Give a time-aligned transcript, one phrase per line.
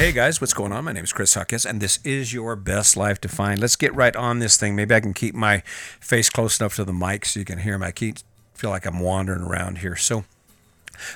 [0.00, 0.86] Hey guys, what's going on?
[0.86, 3.60] My name is Chris Huckes, and this is your best life to find.
[3.60, 4.74] Let's get right on this thing.
[4.74, 5.58] Maybe I can keep my
[6.00, 7.88] face close enough to the mic so you can hear me.
[7.88, 8.16] I keep
[8.54, 9.96] feel like I'm wandering around here.
[9.96, 10.24] So,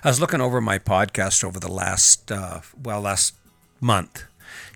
[0.05, 3.33] I was looking over my podcast over the last uh, well last
[3.80, 4.25] month,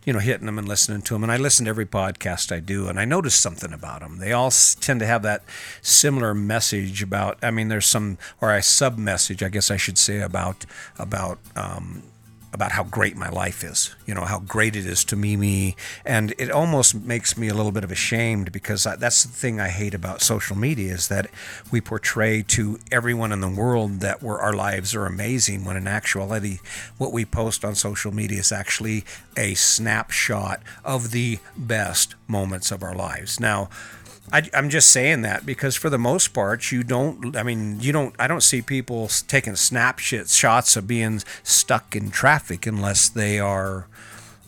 [0.06, 2.60] you know, hitting them and listening to them, and I listen to every podcast I
[2.60, 4.20] do, and I noticed something about them.
[4.20, 5.42] They all tend to have that
[5.82, 7.36] similar message about.
[7.42, 10.64] I mean, there's some or a sub message, I guess I should say about
[10.98, 11.40] about.
[11.54, 12.04] Um,
[12.52, 15.76] about how great my life is, you know, how great it is to me, me.
[16.04, 19.68] And it almost makes me a little bit of ashamed because that's the thing I
[19.68, 21.28] hate about social media is that
[21.70, 25.86] we portray to everyone in the world that we're, our lives are amazing when in
[25.86, 26.58] actuality,
[26.96, 29.04] what we post on social media is actually
[29.36, 33.38] a snapshot of the best moments of our lives.
[33.38, 33.68] Now,
[34.32, 37.36] I, am just saying that because for the most part, you don't.
[37.36, 38.14] I mean, you don't.
[38.18, 43.86] I don't see people taking snapshot shots of being stuck in traffic unless they are,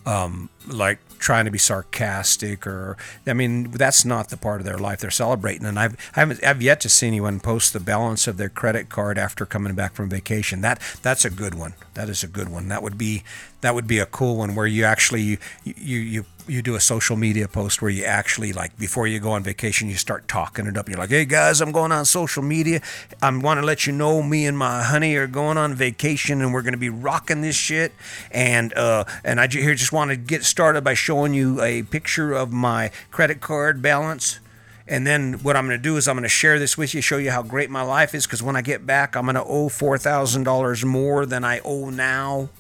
[0.07, 2.97] um, like trying to be sarcastic or.
[3.27, 5.67] I mean, that's not the part of their life they're celebrating.
[5.67, 8.89] And I've I haven't I've yet to see anyone post the balance of their credit
[8.89, 10.61] card after coming back from vacation.
[10.61, 11.75] That that's a good one.
[11.95, 12.69] That is a good one.
[12.69, 13.23] That would be
[13.61, 16.81] that would be a cool one where you actually you you, you you do a
[16.81, 20.67] social media post where you actually like before you go on vacation you start talking
[20.67, 22.81] it up you're like hey guys i'm going on social media
[23.23, 26.53] i want to let you know me and my honey are going on vacation and
[26.53, 27.93] we're going to be rocking this shit
[28.33, 32.33] and uh and i here just want to get started by showing you a picture
[32.33, 34.41] of my credit card balance
[34.91, 37.01] and then what I'm going to do is I'm going to share this with you,
[37.01, 38.27] show you how great my life is.
[38.27, 42.51] Because when I get back, I'm going to owe $4,000 more than I owe now.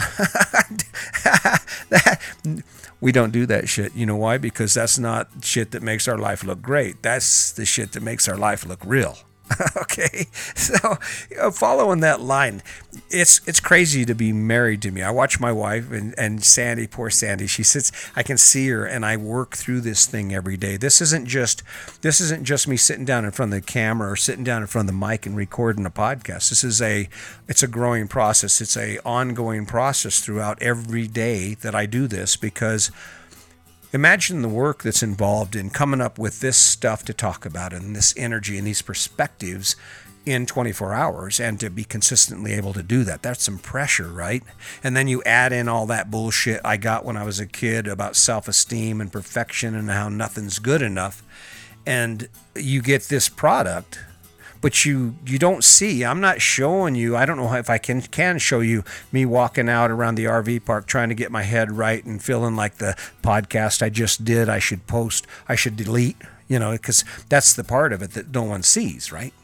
[3.00, 3.94] we don't do that shit.
[3.94, 4.38] You know why?
[4.38, 7.02] Because that's not shit that makes our life look great.
[7.02, 9.18] That's the shit that makes our life look real.
[9.76, 10.98] okay, so
[11.30, 12.62] you know, following that line,
[13.10, 15.02] it's it's crazy to be married to me.
[15.02, 17.46] I watch my wife and, and Sandy, poor Sandy.
[17.46, 17.92] She sits.
[18.14, 20.76] I can see her, and I work through this thing every day.
[20.76, 21.62] This isn't just
[22.02, 24.68] this isn't just me sitting down in front of the camera or sitting down in
[24.68, 26.50] front of the mic and recording a podcast.
[26.50, 27.08] This is a
[27.48, 28.60] it's a growing process.
[28.60, 32.90] It's a ongoing process throughout every day that I do this because
[33.94, 37.94] Imagine the work that's involved in coming up with this stuff to talk about and
[37.94, 39.76] this energy and these perspectives
[40.24, 43.22] in 24 hours and to be consistently able to do that.
[43.22, 44.42] That's some pressure, right?
[44.82, 47.86] And then you add in all that bullshit I got when I was a kid
[47.86, 51.22] about self esteem and perfection and how nothing's good enough.
[51.84, 53.98] And you get this product
[54.62, 56.02] but you you don't see.
[56.02, 57.14] I'm not showing you.
[57.14, 60.64] I don't know if I can can show you me walking out around the RV
[60.64, 64.48] park trying to get my head right and feeling like the podcast I just did
[64.48, 66.16] I should post, I should delete,
[66.48, 69.34] you know, because that's the part of it that no one sees, right?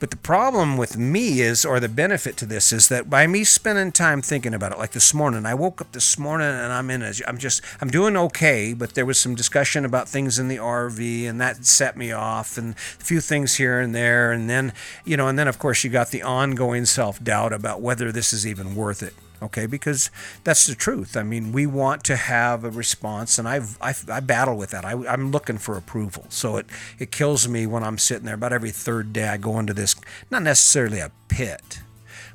[0.00, 3.44] But the problem with me is, or the benefit to this is that by me
[3.44, 6.90] spending time thinking about it, like this morning, I woke up this morning and I'm
[6.90, 10.48] in a, I'm just, I'm doing okay, but there was some discussion about things in
[10.48, 14.32] the RV and that set me off and a few things here and there.
[14.32, 14.72] And then,
[15.04, 18.32] you know, and then of course you got the ongoing self doubt about whether this
[18.32, 19.66] is even worth it okay?
[19.66, 20.10] Because
[20.44, 21.16] that's the truth.
[21.16, 24.84] I mean we want to have a response and I've, I've i battle with that.
[24.84, 26.26] I, i'm looking for approval.
[26.28, 26.66] So it
[26.98, 29.94] it kills me when i'm sitting there about every third day i go into this
[30.30, 31.80] not necessarily a pit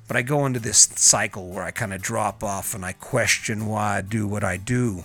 [0.07, 3.65] but i go into this cycle where i kind of drop off and i question
[3.67, 5.03] why i do what i do.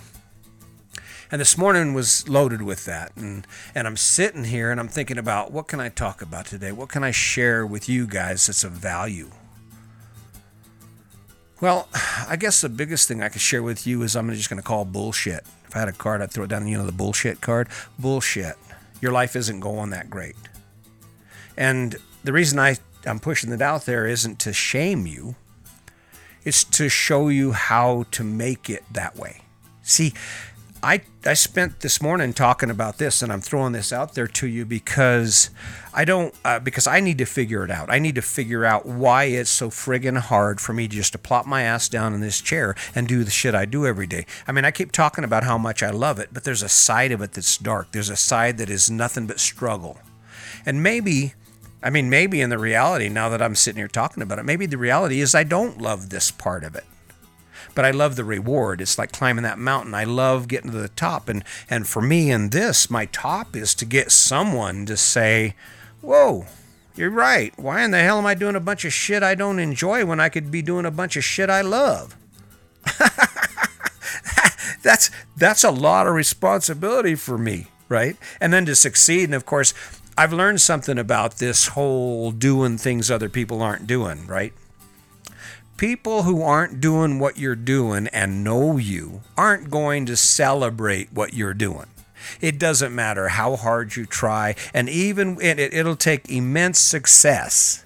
[1.32, 3.12] And this morning was loaded with that.
[3.16, 6.72] And and i'm sitting here and i'm thinking about what can i talk about today?
[6.72, 9.30] What can i share with you guys that's of value
[11.60, 11.88] well,
[12.28, 14.66] I guess the biggest thing I could share with you is I'm just going to
[14.66, 15.44] call bullshit.
[15.66, 17.68] If I had a card, I'd throw it down, you know, the bullshit card.
[17.98, 18.56] Bullshit.
[19.00, 20.36] Your life isn't going that great.
[21.56, 22.76] And the reason I,
[23.06, 25.36] I'm pushing it out there isn't to shame you,
[26.44, 29.42] it's to show you how to make it that way.
[29.82, 30.14] See,
[30.82, 34.46] I, I spent this morning talking about this, and I'm throwing this out there to
[34.46, 35.50] you because
[35.92, 37.90] I don't uh, because I need to figure it out.
[37.90, 41.46] I need to figure out why it's so friggin' hard for me just to plop
[41.46, 44.24] my ass down in this chair and do the shit I do every day.
[44.46, 47.12] I mean, I keep talking about how much I love it, but there's a side
[47.12, 47.92] of it that's dark.
[47.92, 49.98] There's a side that is nothing but struggle,
[50.64, 51.34] and maybe.
[51.82, 54.66] I mean, maybe in the reality, now that I'm sitting here talking about it, maybe
[54.66, 56.84] the reality is I don't love this part of it
[57.74, 58.80] but I love the reward.
[58.80, 59.94] It's like climbing that mountain.
[59.94, 61.28] I love getting to the top.
[61.28, 65.54] And, and for me in this, my top is to get someone to say,
[66.00, 66.46] Whoa,
[66.94, 67.52] you're right.
[67.58, 70.20] Why in the hell am I doing a bunch of shit I don't enjoy when
[70.20, 72.16] I could be doing a bunch of shit I love?
[74.82, 78.16] that's that's a lot of responsibility for me, right?
[78.40, 79.74] And then to succeed, and of course,
[80.16, 84.52] I've learned something about this whole doing things other people aren't doing, right?
[85.80, 91.32] People who aren't doing what you're doing and know you aren't going to celebrate what
[91.32, 91.86] you're doing.
[92.42, 97.82] It doesn't matter how hard you try, and even it, it'll take immense success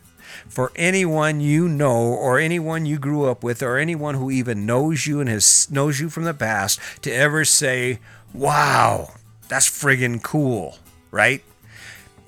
[0.48, 5.06] for anyone you know or anyone you grew up with or anyone who even knows
[5.06, 8.00] you and has knows you from the past to ever say,
[8.32, 9.14] "Wow,
[9.46, 10.78] that's friggin' cool,"
[11.12, 11.44] right?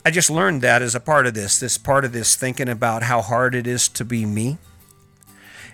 [0.05, 3.03] I just learned that as a part of this, this part of this thinking about
[3.03, 4.59] how hard it is to be me.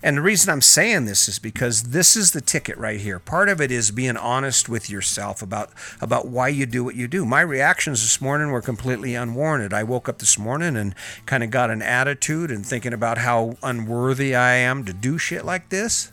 [0.03, 3.19] And the reason I'm saying this is because this is the ticket right here.
[3.19, 5.71] Part of it is being honest with yourself about
[6.01, 7.25] about why you do what you do.
[7.25, 9.73] My reactions this morning were completely unwarranted.
[9.73, 10.95] I woke up this morning and
[11.27, 15.45] kind of got an attitude and thinking about how unworthy I am to do shit
[15.45, 16.12] like this.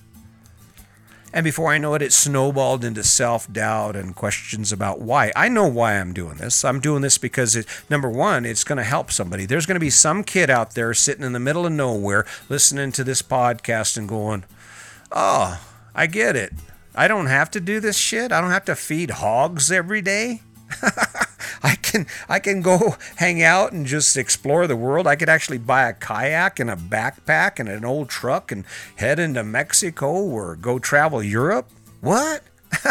[1.31, 5.31] And before I know it, it snowballed into self doubt and questions about why.
[5.35, 6.65] I know why I'm doing this.
[6.65, 9.45] I'm doing this because, it, number one, it's going to help somebody.
[9.45, 12.91] There's going to be some kid out there sitting in the middle of nowhere listening
[12.93, 14.43] to this podcast and going,
[15.11, 15.61] Oh,
[15.93, 16.53] I get it.
[16.95, 18.31] I don't have to do this shit.
[18.31, 20.41] I don't have to feed hogs every day.
[21.61, 25.07] I can I can go hang out and just explore the world.
[25.07, 28.63] I could actually buy a kayak and a backpack and an old truck and
[28.95, 31.69] head into Mexico or go travel Europe.
[32.01, 32.43] What?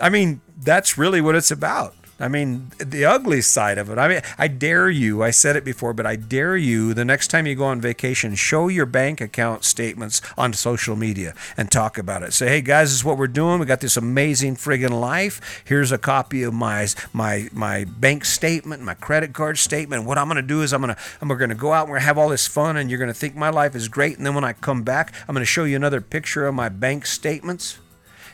[0.00, 1.94] I mean, that's really what it's about.
[2.18, 3.98] I mean, the ugly side of it.
[3.98, 7.28] I mean, I dare you, I said it before, but I dare you the next
[7.28, 11.98] time you go on vacation, show your bank account statements on social media and talk
[11.98, 12.32] about it.
[12.32, 13.60] Say, hey guys, this is what we're doing.
[13.60, 15.62] We got this amazing friggin' life.
[15.66, 20.04] Here's a copy of my my my bank statement, my credit card statement.
[20.04, 22.18] What I'm gonna do is I'm gonna I'm gonna go out and we're gonna have
[22.18, 24.16] all this fun and you're gonna think my life is great.
[24.16, 27.04] And then when I come back, I'm gonna show you another picture of my bank
[27.04, 27.78] statements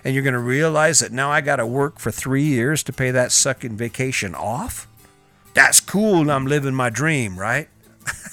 [0.04, 2.92] and you're going to realize that now I got to work for three years to
[2.92, 4.88] pay that sucking vacation off.
[5.54, 7.68] That's cool, and I'm living my dream, right?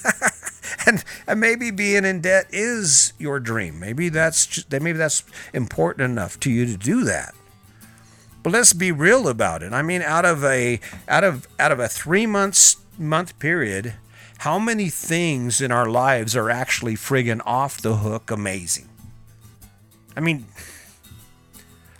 [0.85, 3.79] and, and maybe being in debt is your dream.
[3.79, 5.23] Maybe that's just, maybe that's
[5.53, 7.35] important enough to you to do that.
[8.41, 9.73] But let's be real about it.
[9.73, 10.79] I mean, out of a
[11.09, 13.95] out of out of a three months month period,
[14.39, 18.87] how many things in our lives are actually friggin' off the hook amazing?
[20.15, 20.45] I mean,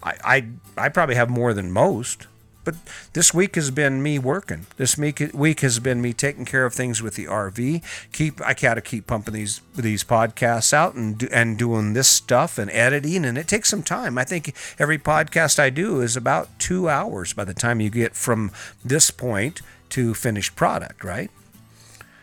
[0.10, 0.38] I,
[0.78, 2.28] I, I probably have more than most,
[2.64, 2.76] but
[3.14, 4.66] this week has been me working.
[4.78, 7.84] This week, week has been me taking care of things with the RV.
[8.12, 12.58] Keep I gotta keep pumping these these podcasts out and do, and doing this stuff
[12.58, 14.18] and editing, and it takes some time.
[14.18, 18.16] I think every podcast I do is about two hours by the time you get
[18.16, 18.52] from
[18.84, 21.32] this point to finished product, right?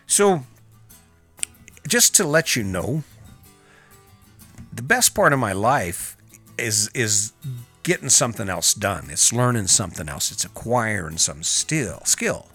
[0.06, 0.44] So,
[1.88, 3.02] just to let you know,
[4.72, 6.16] the best part of my life
[6.58, 7.32] is is
[7.86, 9.06] getting something else done.
[9.10, 10.32] It's learning something else.
[10.32, 12.48] It's acquiring some still skill.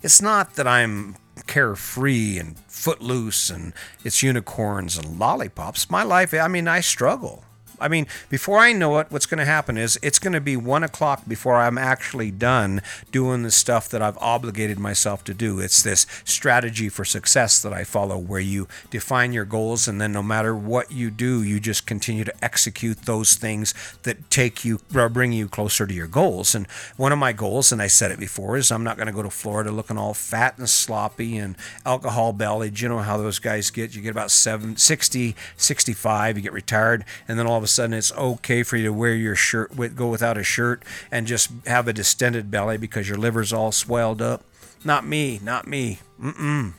[0.00, 1.16] It's not that I'm
[1.48, 3.72] carefree and footloose and
[4.04, 5.90] it's unicorns and lollipops.
[5.90, 7.42] My life, I mean, I struggle.
[7.82, 10.56] I mean, before I know it, what's going to happen is it's going to be
[10.56, 12.80] one o'clock before I'm actually done
[13.10, 15.60] doing the stuff that I've obligated myself to do.
[15.60, 20.12] It's this strategy for success that I follow where you define your goals and then
[20.12, 24.80] no matter what you do, you just continue to execute those things that take you
[24.94, 26.54] or bring you closer to your goals.
[26.54, 29.12] And one of my goals, and I said it before, is I'm not going to
[29.12, 32.80] go to Florida looking all fat and sloppy and alcohol bellied.
[32.80, 33.94] You know how those guys get.
[33.94, 37.94] You get about seven, 60, 65, you get retired, and then all of a sudden
[37.94, 41.50] it's okay for you to wear your shirt, with go without a shirt, and just
[41.66, 44.44] have a distended belly because your liver's all swelled up.
[44.84, 46.00] Not me, not me.
[46.20, 46.74] Mm-mm.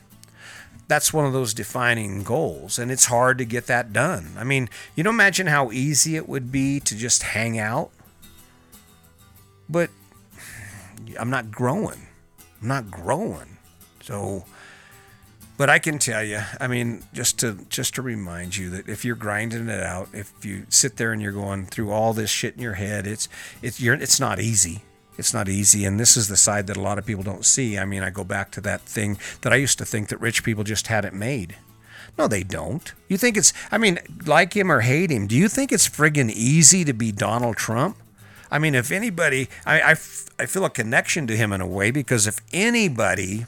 [0.86, 4.34] That's one of those defining goals, and it's hard to get that done.
[4.38, 7.90] I mean, you don't imagine how easy it would be to just hang out,
[9.68, 9.90] but
[11.18, 12.06] I'm not growing.
[12.60, 13.56] I'm not growing.
[14.02, 14.44] So
[15.56, 19.04] but I can tell you, I mean, just to just to remind you that if
[19.04, 22.54] you're grinding it out, if you sit there and you're going through all this shit
[22.54, 23.28] in your head, it's
[23.62, 24.82] it's you're it's not easy.
[25.16, 27.78] It's not easy, and this is the side that a lot of people don't see.
[27.78, 30.42] I mean, I go back to that thing that I used to think that rich
[30.42, 31.56] people just had it made.
[32.18, 32.92] No, they don't.
[33.08, 36.30] You think it's, I mean, like him or hate him, do you think it's friggin'
[36.30, 37.96] easy to be Donald Trump?
[38.50, 41.90] I mean, if anybody, I, I, I feel a connection to him in a way
[41.90, 43.46] because if anybody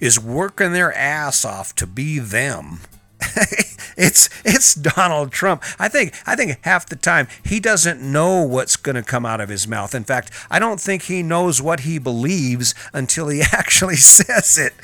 [0.00, 2.80] is working their ass off to be them.
[3.96, 5.62] it's it's Donald Trump.
[5.78, 9.40] I think I think half the time he doesn't know what's going to come out
[9.40, 9.94] of his mouth.
[9.94, 14.74] In fact, I don't think he knows what he believes until he actually says it.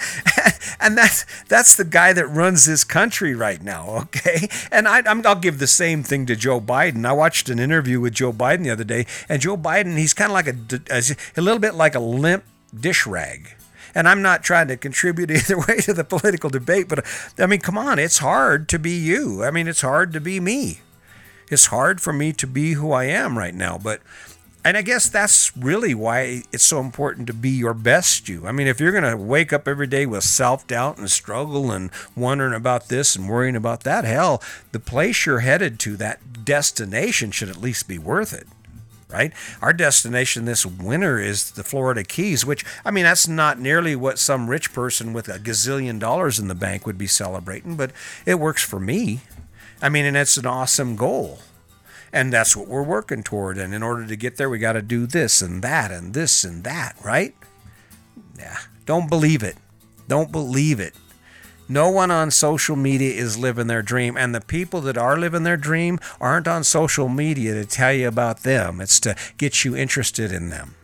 [0.81, 3.89] and that's that's the guy that runs this country right now.
[4.01, 7.05] Okay, and I, i will give the same thing to Joe Biden.
[7.05, 10.31] I watched an interview with Joe Biden the other day, and Joe Biden he's kind
[10.31, 11.03] of like a, a
[11.37, 12.45] a little bit like a limp
[12.79, 13.57] dish rag
[13.95, 17.05] And I'm not trying to contribute either way to the political debate, but
[17.39, 19.45] I mean, come on, it's hard to be you.
[19.45, 20.81] I mean, it's hard to be me.
[21.51, 24.01] It's hard for me to be who I am right now, but
[24.63, 28.47] and I guess that's really why it's so important to be your best you.
[28.47, 31.71] I mean, if you're going to wake up every day with self doubt and struggle
[31.71, 36.45] and wondering about this and worrying about that, hell, the place you're headed to, that
[36.45, 38.47] destination, should at least be worth it
[39.13, 39.33] right?
[39.61, 44.19] Our destination this winter is the Florida Keys, which, I mean, that's not nearly what
[44.19, 47.93] some rich person with a gazillion dollars in the bank would be celebrating, but
[48.27, 49.21] it works for me.
[49.83, 51.41] I mean, and it's an awesome goal.
[52.13, 53.57] And that's what we're working toward.
[53.57, 56.43] And in order to get there, we got to do this and that and this
[56.43, 57.35] and that, right?
[58.37, 58.59] Yeah.
[58.85, 59.57] Don't believe it.
[60.09, 60.95] Don't believe it.
[61.71, 65.45] No one on social media is living their dream, and the people that are living
[65.45, 68.81] their dream aren't on social media to tell you about them.
[68.81, 70.75] It's to get you interested in them.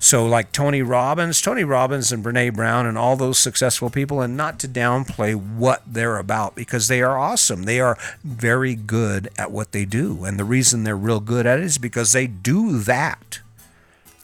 [0.00, 4.36] So, like Tony Robbins, Tony Robbins and Brene Brown and all those successful people, and
[4.36, 7.62] not to downplay what they're about because they are awesome.
[7.62, 10.24] They are very good at what they do.
[10.24, 13.42] And the reason they're real good at it is because they do that.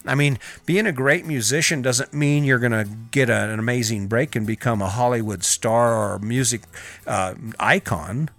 [0.05, 4.09] I mean, being a great musician doesn't mean you're going to get a, an amazing
[4.09, 6.63] break and become a Hollywood star or music
[7.07, 8.31] uh, icon,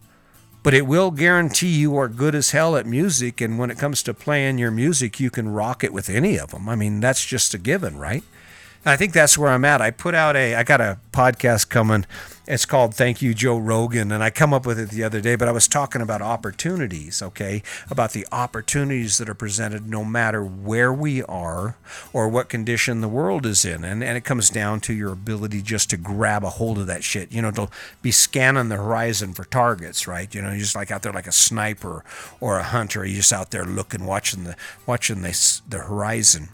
[0.62, 3.42] but it will guarantee you are good as hell at music.
[3.42, 6.52] And when it comes to playing your music, you can rock it with any of
[6.52, 6.68] them.
[6.68, 8.24] I mean, that's just a given, right?
[8.86, 9.82] I think that's where I'm at.
[9.82, 12.06] I put out a, I got a podcast coming.
[12.46, 14.12] It's called Thank You, Joe Rogan.
[14.12, 17.22] And I come up with it the other day, but I was talking about opportunities,
[17.22, 17.64] okay?
[17.90, 21.78] About the opportunities that are presented no matter where we are
[22.12, 23.86] or what condition the world is in.
[23.86, 27.06] And, and it comes down to your ability just to grab a hold of that
[27.06, 27.70] shit, you know, to
[28.02, 30.36] be scanning the horizon for targets, right?
[30.36, 32.04] You know, you're just like out there like a sniper
[32.42, 33.06] or a hunter.
[33.06, 36.50] You're just out there looking, watching the, watching the, the horizon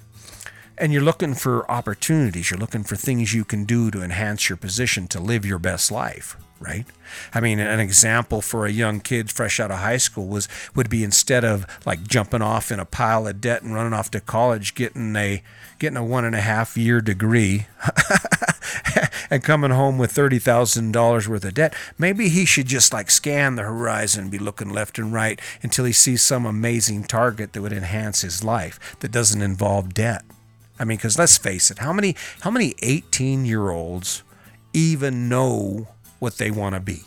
[0.80, 2.50] and you're looking for opportunities.
[2.50, 5.92] You're looking for things you can do to enhance your position to live your best
[5.92, 6.86] life, right?
[7.34, 10.90] I mean, an example for a young kid fresh out of high school was would
[10.90, 14.22] be instead of like jumping off in a pile of debt and running off to
[14.22, 15.44] college, getting a
[15.80, 17.68] getting a one and a half year degree.
[19.30, 23.64] and coming home with $30,000 worth of debt, maybe he should just like scan the
[23.64, 28.22] horizon, be looking left and right until he sees some amazing target that would enhance
[28.22, 30.24] his life that doesn't involve debt.
[30.80, 34.24] I mean, because let's face it, how many how many 18 year olds
[34.74, 37.04] even know what they want to be?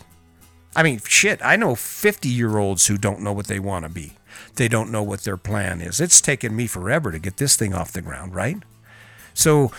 [0.75, 3.89] I mean, shit, I know 50 year olds who don't know what they want to
[3.89, 4.13] be.
[4.55, 5.99] They don't know what their plan is.
[5.99, 8.57] It's taken me forever to get this thing off the ground, right?
[9.33, 9.71] So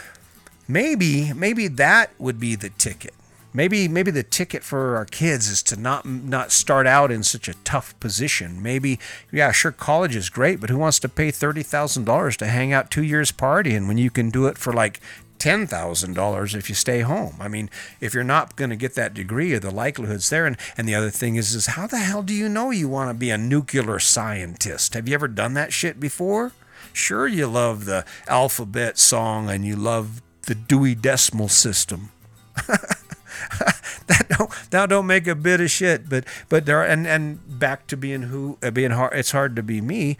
[0.66, 3.14] maybe maybe that would be the ticket.
[3.56, 7.48] Maybe maybe the ticket for our kids is to not not start out in such
[7.48, 8.60] a tough position.
[8.60, 8.98] Maybe
[9.30, 13.04] yeah, sure college is great, but who wants to pay $30,000 to hang out 2
[13.04, 15.00] years partying when you can do it for like
[15.38, 17.36] $10,000 if you stay home.
[17.38, 17.68] I mean,
[18.00, 20.46] if you're not going to get that degree, the likelihood's there.
[20.46, 23.10] And, and the other thing is, is how the hell do you know you want
[23.10, 24.94] to be a nuclear scientist?
[24.94, 26.52] Have you ever done that shit before?
[26.92, 32.10] Sure, you love the alphabet song and you love the Dewey Decimal System.
[34.06, 36.08] that don't that don't make a bit of shit.
[36.08, 39.14] But but there are, and and back to being who uh, being hard.
[39.14, 40.16] It's hard to be me.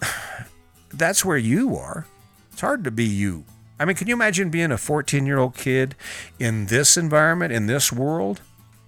[0.92, 2.06] That's where you are.
[2.52, 3.44] It's hard to be you.
[3.78, 5.96] I mean, can you imagine being a 14 year old kid
[6.38, 8.40] in this environment, in this world?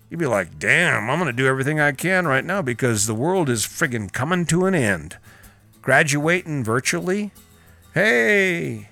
[0.08, 3.14] You'd be like, damn, I'm going to do everything I can right now because the
[3.14, 5.16] world is friggin' coming to an end.
[5.82, 7.32] Graduating virtually?
[7.92, 8.90] Hey!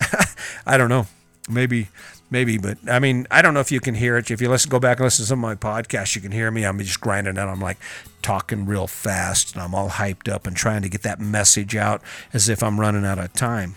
[0.66, 1.08] I don't know.
[1.48, 1.88] Maybe
[2.34, 4.28] maybe, but I mean, I don't know if you can hear it.
[4.28, 6.50] If you listen, go back and listen to some of my podcasts, you can hear
[6.50, 6.64] me.
[6.64, 7.48] I'm just grinding out.
[7.48, 7.78] I'm like
[8.22, 12.02] talking real fast and I'm all hyped up and trying to get that message out
[12.32, 13.76] as if I'm running out of time.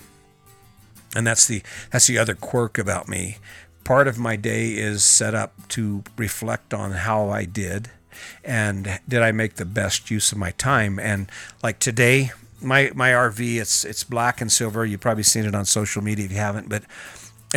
[1.16, 1.62] And that's the
[1.92, 3.38] that's the other quirk about me.
[3.84, 7.92] Part of my day is set up to reflect on how I did
[8.44, 10.98] and did I make the best use of my time.
[10.98, 14.84] And like today, my my RV it's it's black and silver.
[14.84, 16.82] You've probably seen it on social media if you haven't, but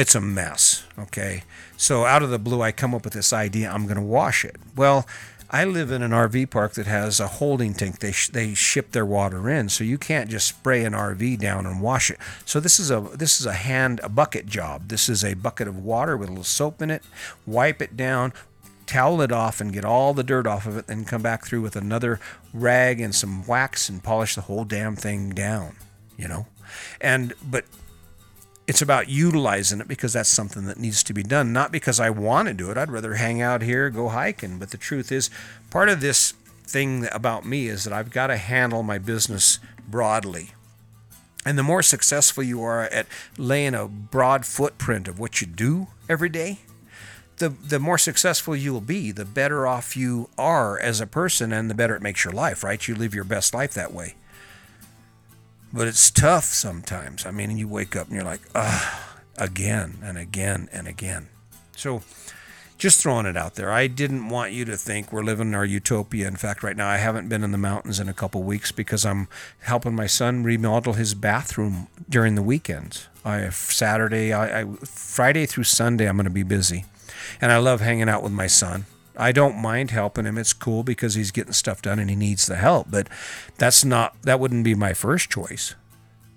[0.00, 0.84] it's a mess.
[0.98, 1.42] Okay.
[1.76, 4.46] So out of the blue, I come up with this idea I'm going to wash
[4.46, 4.56] it.
[4.74, 5.06] Well,
[5.50, 7.98] I live in an RV park that has a holding tank.
[7.98, 11.66] They, sh- they ship their water in, so you can't just spray an RV down
[11.66, 12.18] and wash it.
[12.46, 14.88] So this is a this is a hand a bucket job.
[14.88, 17.02] This is a bucket of water with a little soap in it.
[17.46, 18.32] Wipe it down,
[18.86, 20.86] towel it off, and get all the dirt off of it.
[20.86, 22.20] Then come back through with another
[22.54, 25.74] rag and some wax and polish the whole damn thing down.
[26.16, 26.46] You know,
[27.00, 27.64] and but
[28.70, 32.08] it's about utilizing it because that's something that needs to be done, not because I
[32.08, 32.78] want to do it.
[32.78, 34.60] I'd rather hang out here, go hiking.
[34.60, 35.28] But the truth is,
[35.70, 39.58] part of this thing about me is that I've got to handle my business
[39.88, 40.52] broadly.
[41.44, 45.88] And the more successful you are at laying a broad footprint of what you do
[46.08, 46.60] every day,
[47.38, 51.52] the, the more successful you will be, the better off you are as a person,
[51.52, 52.86] and the better it makes your life, right?
[52.86, 54.14] You live your best life that way.
[55.72, 57.26] But it's tough sometimes.
[57.26, 61.28] I mean, you wake up and you're like, ah, again and again and again.
[61.76, 62.02] So,
[62.80, 63.70] just throwing it out there.
[63.70, 66.26] I didn't want you to think we're living in our utopia.
[66.26, 69.04] In fact, right now I haven't been in the mountains in a couple weeks because
[69.04, 69.28] I'm
[69.60, 73.06] helping my son remodel his bathroom during the weekends.
[73.24, 76.86] I Saturday, I, I Friday through Sunday, I'm going to be busy,
[77.40, 78.86] and I love hanging out with my son.
[79.20, 80.38] I don't mind helping him.
[80.38, 82.90] It's cool because he's getting stuff done and he needs the help.
[82.90, 83.08] But
[83.58, 85.74] that's not that wouldn't be my first choice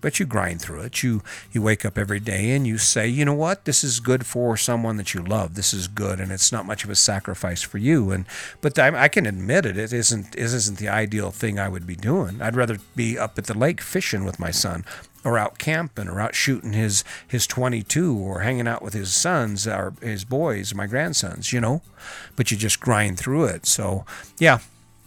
[0.03, 1.01] but you grind through it.
[1.01, 4.25] You you wake up every day and you say, you know what, this is good
[4.25, 5.55] for someone that you love.
[5.55, 8.11] This is good, and it's not much of a sacrifice for you.
[8.11, 8.25] And
[8.59, 9.77] but I, I can admit it.
[9.77, 12.41] It isn't it isn't the ideal thing I would be doing.
[12.41, 14.83] I'd rather be up at the lake fishing with my son,
[15.23, 19.65] or out camping, or out shooting his his 22, or hanging out with his sons
[19.65, 21.53] or his boys, my grandsons.
[21.53, 21.81] You know,
[22.35, 23.65] but you just grind through it.
[23.65, 24.05] So
[24.37, 24.59] yeah,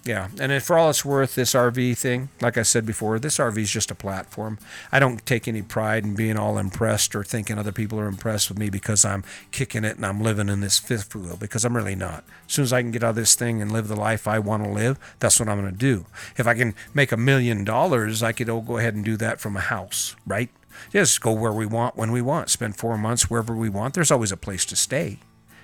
[0.06, 3.58] yeah, and for all it's worth, this RV thing, like I said before, this RV
[3.58, 4.58] is just a platform.
[4.92, 8.48] I don't take any pride in being all impressed or thinking other people are impressed
[8.48, 11.76] with me because I'm kicking it and I'm living in this fifth wheel because I'm
[11.76, 12.24] really not.
[12.46, 14.38] As soon as I can get out of this thing and live the life I
[14.38, 16.06] want to live, that's what I'm going to do.
[16.36, 19.56] If I can make a million dollars, I could go ahead and do that from
[19.56, 20.50] a house, right?
[20.90, 23.94] Just go where we want when we want, spend four months wherever we want.
[23.94, 25.18] There's always a place to stay.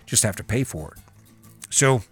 [0.06, 1.02] Just have to pay for it.
[1.70, 2.02] So,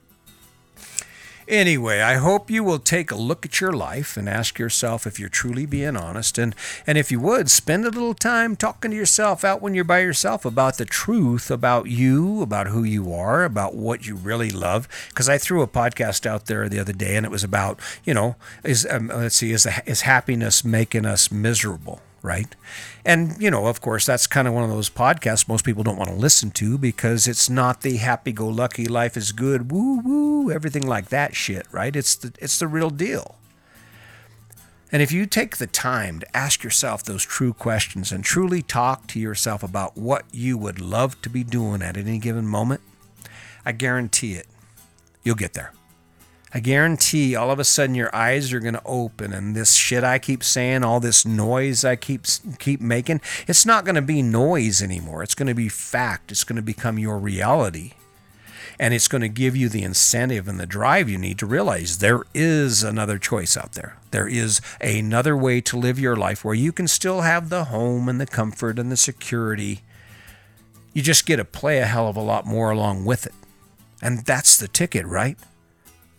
[1.51, 5.19] Anyway, I hope you will take a look at your life and ask yourself if
[5.19, 6.39] you're truly being honest.
[6.39, 6.55] And,
[6.87, 9.99] and if you would, spend a little time talking to yourself out when you're by
[9.99, 14.87] yourself about the truth about you, about who you are, about what you really love.
[15.09, 18.15] Because I threw a podcast out there the other day and it was about, you
[18.15, 22.01] know, is um, let's see, is, is happiness making us miserable?
[22.23, 22.55] Right?
[23.05, 25.97] And, you know, of course, that's kind of one of those podcasts most people don't
[25.97, 30.01] want to listen to because it's not the happy go lucky, life is good, woo
[30.01, 31.95] woo, everything like that shit, right?
[31.95, 33.37] It's the, it's the real deal.
[34.93, 39.07] And if you take the time to ask yourself those true questions and truly talk
[39.09, 42.81] to yourself about what you would love to be doing at any given moment,
[43.65, 44.47] I guarantee it,
[45.23, 45.73] you'll get there.
[46.53, 50.03] I guarantee all of a sudden your eyes are going to open and this shit
[50.03, 52.27] I keep saying, all this noise I keep
[52.59, 55.23] keep making, it's not going to be noise anymore.
[55.23, 56.33] It's going to be fact.
[56.33, 57.93] It's going to become your reality.
[58.81, 61.99] And it's going to give you the incentive and the drive you need to realize
[61.99, 63.99] there is another choice out there.
[64.11, 68.09] There is another way to live your life where you can still have the home
[68.09, 69.83] and the comfort and the security.
[70.95, 73.35] You just get to play a hell of a lot more along with it.
[74.03, 75.39] And that's the ticket, right?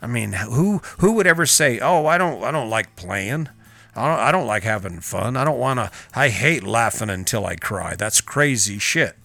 [0.01, 3.49] I mean, who who would ever say, "Oh, I don't I don't like playing.
[3.95, 5.35] I don't, I don't like having fun.
[5.35, 7.95] I don't want to I hate laughing until I cry.
[7.95, 9.15] That's crazy shit."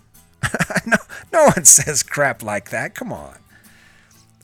[0.86, 0.96] no
[1.32, 2.94] no one says crap like that.
[2.94, 3.38] Come on.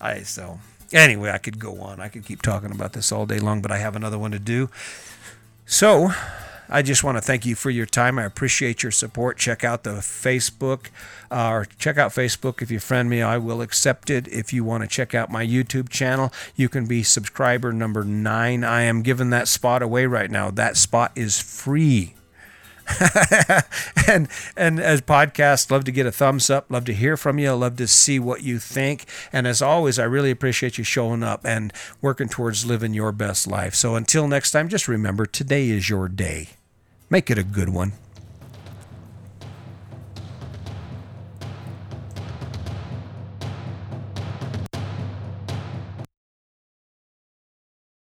[0.00, 0.60] I so
[0.92, 2.00] anyway, I could go on.
[2.00, 4.38] I could keep talking about this all day long, but I have another one to
[4.38, 4.70] do.
[5.66, 6.12] So,
[6.72, 8.18] I just want to thank you for your time.
[8.18, 9.36] I appreciate your support.
[9.36, 10.86] Check out the Facebook,
[11.30, 12.62] uh, or check out Facebook.
[12.62, 14.26] If you friend me, I will accept it.
[14.28, 18.64] If you want to check out my YouTube channel, you can be subscriber number nine.
[18.64, 20.50] I am giving that spot away right now.
[20.50, 22.14] That spot is free.
[24.08, 27.52] and and as podcast love to get a thumbs up love to hear from you
[27.54, 31.46] love to see what you think and as always i really appreciate you showing up
[31.46, 35.88] and working towards living your best life so until next time just remember today is
[35.88, 36.48] your day
[37.12, 37.92] Make it a good one.